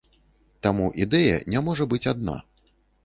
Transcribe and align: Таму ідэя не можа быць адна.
Таму 0.67 0.87
ідэя 1.05 1.35
не 1.55 1.59
можа 1.67 1.87
быць 1.93 2.03
адна. 2.13 2.35